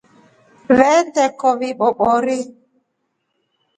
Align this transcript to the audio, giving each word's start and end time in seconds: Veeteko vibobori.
Veeteko 0.79 1.53
vibobori. 1.61 2.39